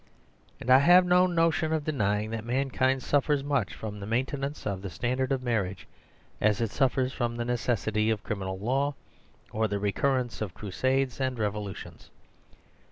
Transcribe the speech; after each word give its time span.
And 0.59 0.71
I 0.71 0.79
have 0.79 1.05
no 1.05 1.27
notion 1.27 1.71
of 1.71 1.83
denying 1.85 2.31
that 2.31 2.43
mankind 2.43 3.03
suffers 3.03 3.43
much 3.43 3.75
from 3.75 3.99
the 3.99 4.07
maintenance 4.07 4.65
of 4.65 4.81
the 4.81 4.89
standard 4.89 5.31
of 5.31 5.43
marriage; 5.43 5.85
as 6.41 6.59
it 6.59 6.71
suffers 6.71 7.11
much 7.11 7.17
from 7.17 7.35
the 7.35 7.43
neces 7.43 7.87
sity 7.93 8.11
of 8.11 8.23
criminal 8.23 8.57
law 8.57 8.95
or 9.51 9.67
the 9.67 9.77
recurrence 9.77 10.41
of 10.41 10.55
cru 10.55 10.69
The 10.71 10.75
Tragedies 10.75 10.81
of 10.81 10.91
Marriage 10.91 11.11
115 11.11 11.21
sades 11.21 11.27
and 11.27 11.39
revolutions. 11.39 12.09